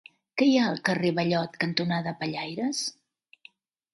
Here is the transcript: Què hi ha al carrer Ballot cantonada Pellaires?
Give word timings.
Què 0.41 0.45
hi 0.51 0.53
ha 0.59 0.63
al 0.69 0.79
carrer 0.87 1.11
Ballot 1.19 1.59
cantonada 1.63 2.15
Pellaires? 2.23 2.83